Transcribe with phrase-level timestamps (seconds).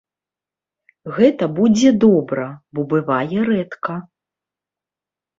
[1.17, 2.45] Гэта будзе добра,
[2.79, 3.93] бо бывае рэдка.